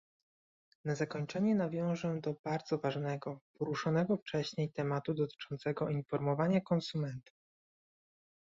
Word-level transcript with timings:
Na 0.85 0.95
zakończenie 0.95 1.55
nawiążę 1.55 2.21
do 2.21 2.33
bardzo 2.43 2.77
ważnego, 2.77 3.39
poruszonego 3.59 4.17
wcześniej, 4.17 4.71
tematu 4.71 5.13
dotyczącego 5.13 5.89
informowania 5.89 6.61
konsumentów 6.61 7.35